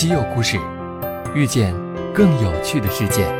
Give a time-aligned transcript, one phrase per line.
[0.00, 0.58] 稀有故事，
[1.34, 1.74] 遇见
[2.14, 3.30] 更有趣的世界。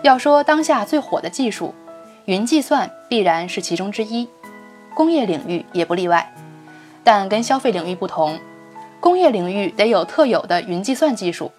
[0.00, 1.74] 要说当下最火的技术，
[2.24, 4.26] 云计算必然是其中之一，
[4.94, 6.34] 工业领域也不例外。
[7.04, 8.38] 但跟消费领域不同，
[8.98, 11.52] 工业领域得有特有的云计算技术，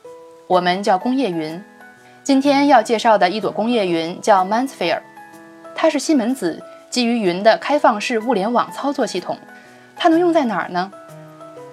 [0.47, 1.63] 我们叫工业云。
[2.23, 5.01] 今天要介绍的一朵工业云叫 Mansphere，
[5.75, 6.63] 它是西门子
[6.95, 9.37] 基于云的开放式物联网操作系统。
[9.97, 10.89] 它能用在哪儿呢？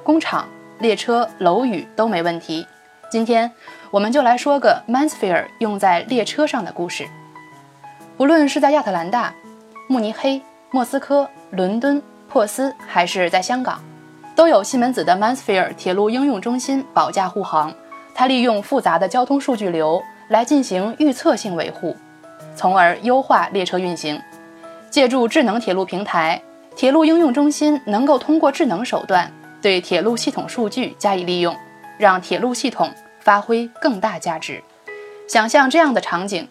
[0.03, 0.49] 工厂、
[0.81, 2.67] 列车、楼宇都没问题。
[3.09, 3.49] 今天
[3.93, 7.07] 我们就来说个 Mansphere 用在列车上的故事。
[8.17, 9.33] 不论是在亚特兰大、
[9.89, 12.03] 慕尼黑、莫斯科、伦敦。
[12.29, 13.81] 珀斯还是在香港，
[14.35, 17.73] 都有西门子的 Mansphere 铁路应用中心保驾护航。
[18.13, 21.97] 它利用复杂的交通数据流来进行预测性维护，
[22.57, 24.21] 从而优化列车运行。
[24.93, 26.43] 借助智能铁路平台，
[26.77, 31.57] 铁路应用中心能够通过智能手段对铁路系统数据加以利用，
[31.97, 34.63] 让铁路系统发挥更大价值。
[35.27, 36.47] 想象这样的场景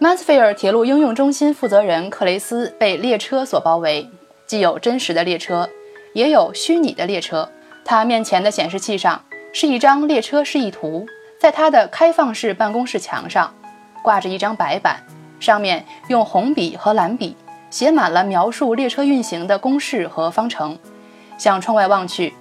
[0.00, 4.10] ：MindSphere 铁路应用中心负责人克雷斯被列车所包围。
[4.46, 5.68] 既有真实的列车，
[6.14, 7.50] 也有虚拟的列车。
[7.84, 11.06] 他面前的显示器上是一张列车示意图，
[11.38, 13.52] 在他的开放式办公室墙上
[14.02, 15.02] 挂着一张白板，
[15.38, 17.36] 上面用红笔和蓝笔
[17.74, 20.78] 写满了描述列车运行的公式和方程。
[21.36, 22.32] 向窗外望去，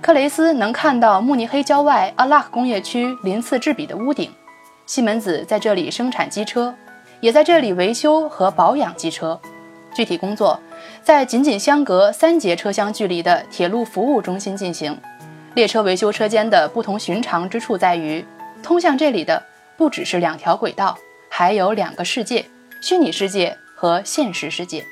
[0.00, 4.28] 克雷斯能看到慕尼黑郊外阿拉克工业区鳞次栉比的屋顶。
[4.84, 6.74] 西门子在这里生产机车，
[7.20, 9.40] 也在这里维修和保养机车。
[9.94, 10.58] 具体工作
[11.04, 14.98] 在仅仅相隔三节车厢距离的铁路服务中心进行。
[15.54, 18.24] 列车维修车间的不同寻常之处在于，
[18.64, 19.40] 通向这里的
[19.76, 20.98] 不只是两条轨道，
[21.30, 22.44] 还有两个世界：
[22.80, 24.84] 虚拟世界和现实世界。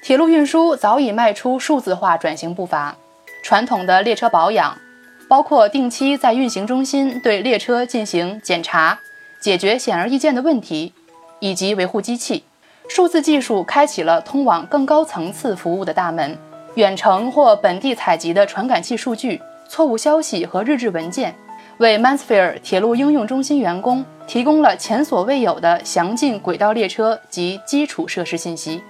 [0.00, 2.96] 铁路运输早已迈出数字化转型步伐。
[3.42, 4.78] 传统的列车保养，
[5.26, 9.00] 包括定期在运行中心对列车进行检查，
[9.40, 10.92] 解决显而易见的问题，
[11.40, 12.44] 以及维护机器。
[12.88, 16.38] 数字技术开启了通往更高层次服务的大门。
[16.76, 21.34] 远程或本地采集的传感器数据、错误消息和日志文件，
[21.78, 28.82] 为 MindSphere 铁路应用中心员工提供了前所未有的详尽轨道列车及基础设施信息。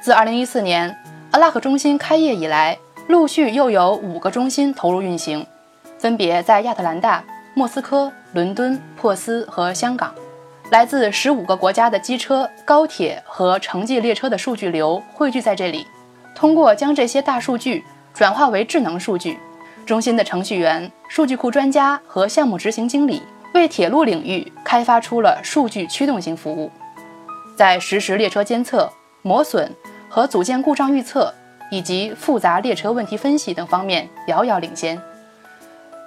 [0.00, 0.96] 自2014年
[1.32, 5.44] 阿拉克中心开业以来，陆续又有五个中心投入运行，
[5.98, 7.22] 分别在亚特兰大、
[7.54, 10.14] 莫斯科、伦敦、珀斯和香港。
[10.70, 15.84] 来自十五个国家的机车、高铁和城际列车的数据流汇聚在这里。
[16.32, 19.36] 通过将这些大数据转化为智能数据，
[19.84, 23.20] 中心的程序员、数据库专家和项目执行经理
[23.54, 26.70] 为铁路领域开发出了数据驱动型服务，
[27.56, 28.90] 在实时列车监测、
[29.22, 29.74] 磨损
[30.08, 31.32] 和组件故障预测
[31.70, 35.00] 以及复杂列车问题分析等方面遥遥领先。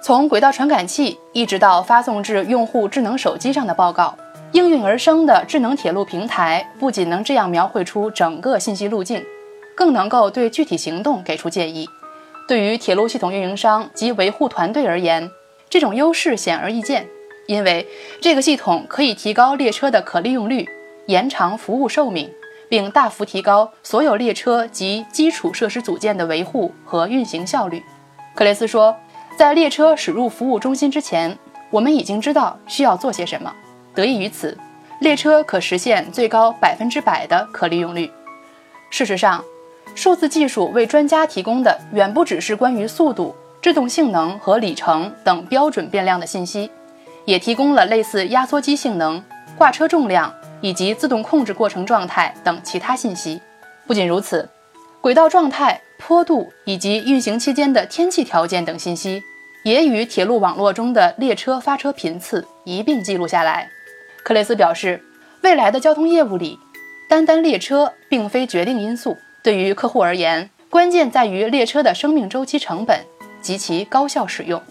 [0.02, 4.16] 从轨道传感器一直到发送至用户智能手机上的报告。
[4.52, 9.20] 应运而生的智能铁路平台不仅能这样描绘出整个信息路径，
[9.74, 11.88] 更能够对具体行动给出建议。
[12.46, 15.28] 对于铁路系统运营商及维护团队而言，
[15.68, 17.08] 这种优势显而易见，
[17.46, 17.86] 因为
[18.20, 20.68] 这个系统可以提高列车的可利用率，
[21.06, 22.30] 延长服务寿命，
[22.68, 27.82] 并大幅提高所有列车及基础设施组件的维护和运行效率。
[28.34, 28.96] 克雷斯说，
[29.36, 31.38] 在列车驶入服务中心之前，
[31.70, 33.52] 我们已经知道需要做些什么。
[33.94, 34.56] 得益于此，
[35.00, 38.10] 列车可实现最高百分之百的可利用率。
[38.90, 39.44] 事实上，
[39.94, 46.70] 数字技术为专家提供的远不只是关于速度、制动性能和里程等标准变量的信息，
[47.24, 49.22] 也提供了类似压缩机性能、
[49.56, 53.40] 挂车重量以及自动控制过程状态等其他信息。
[53.86, 54.48] 不仅如此，
[55.00, 59.22] 轨道状态、坡度以及运行期间的天气条件等信息，
[59.64, 63.68] 也与铁路网络中的列车发车频次一并记录下来。
[64.22, 65.02] 克雷斯表示，
[65.42, 66.58] 未来的交通业务里，
[67.08, 69.16] 单单列车并非决定因素。
[69.42, 73.00] 对于客户而言，关键在于列车的生命周期成本
[73.42, 74.62] 及其高效使用。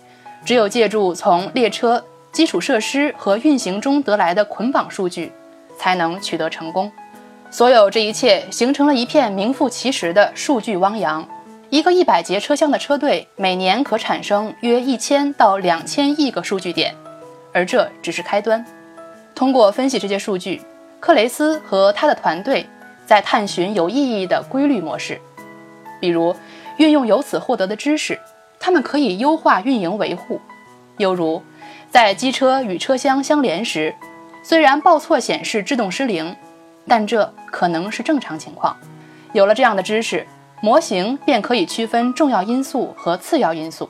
[0.43, 2.03] 只有借助从列车
[2.33, 5.31] 基础设施和运行中得来的捆绑数据，
[5.77, 6.91] 才能取得成功。
[7.51, 11.25] 所有这一切形成了一片名副其实的数据汪洋。
[11.69, 16.95] 一个一百节车厢的车队每年可产生约一千到两千亿个数据点，
[17.51, 18.65] 而这只是开端。
[19.35, 20.61] 通过分析这些数据，
[20.99, 22.67] 克雷斯和他的团队
[23.05, 25.19] 在探寻有意义的规律模式，
[25.99, 26.35] 比如
[26.77, 28.19] 运用由此获得的知识，
[28.59, 30.39] 他们可以优化运营维护。
[30.97, 31.41] 犹如
[31.93, 33.93] 在机车与车厢相连时，
[34.41, 36.35] 虽然报错显示制动失灵，
[36.87, 38.75] 但这可能是正常情况，
[39.31, 40.25] 有了这样的知识，
[40.59, 43.87] 模型便可以区分重要因素和次要因素，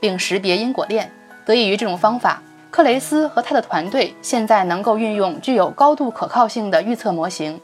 [0.00, 1.08] 并识别因果链。
[1.46, 2.42] 得益于这种方法，
[2.72, 7.60] 克雷斯和他的团队现在能够运用具有高度可靠性的预测模型。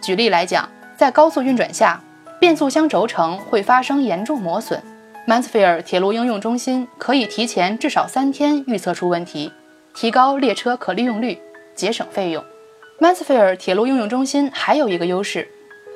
[0.00, 2.02] 举例来讲，在高速运转下，
[2.40, 4.82] 变速箱轴承会发生严重磨损。
[5.24, 9.52] 曼斯菲尔铁路应用中心可以提前至少三天预测出问题，
[9.94, 11.38] 提高列车可利用率，
[11.76, 12.44] 节省费用。
[12.98, 15.48] 曼斯菲尔铁路应用中心还有一个优势。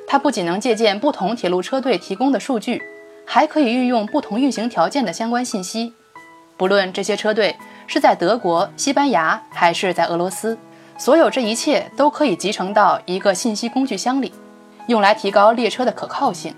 [0.07, 2.81] 它不仅能借鉴不同铁路车队提供的数据，
[3.25, 5.93] 还可以运用不同运行条件的相关信息。
[6.55, 10.57] 不论这些车队是在德国、西班牙还是在俄罗斯，
[10.97, 14.31] 所有这一切都可以集成到一个信息工具箱里，
[14.87, 16.55] 用来提高列车的可靠性。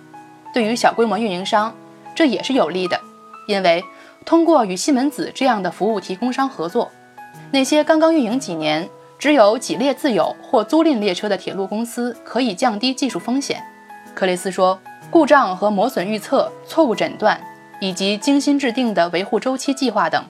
[0.54, 1.74] 对于小规模运营商，
[2.16, 3.00] 这也是有利的，
[3.48, 3.84] 因为
[4.26, 6.92] 通过与西门子这样的服务提供商合作，
[7.52, 8.90] 那些刚刚运营几年。
[9.20, 13.62] 只有几列自有或租赁列车的铁路公司可以降低技术风险，
[14.16, 14.80] 克雷斯说，
[15.12, 17.38] 故障和磨损预测、错误诊断
[17.82, 20.24] 以及精心制定的维护周期计划等，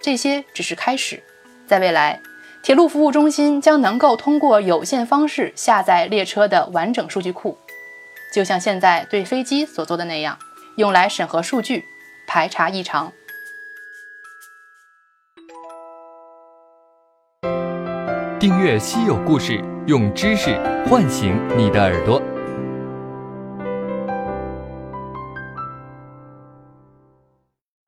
[0.00, 1.22] 这些只是开始。
[1.68, 2.18] 在未来，
[2.64, 7.56] 铁路服务中心将能够通过有线方式下载列车的完整数据库，
[8.34, 10.36] 就像现在对飞机所做的那样，
[10.76, 11.84] 用来审核数据、
[12.26, 13.12] 排查异常。
[18.40, 19.52] 订阅《稀有故事》，
[19.86, 20.56] 用知识
[20.88, 22.20] 唤醒你的耳朵。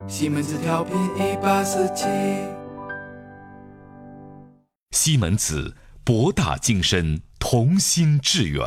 [0.07, 2.05] 西门子调频一八四七，
[4.91, 8.63] 西门子博大精深，同心致远。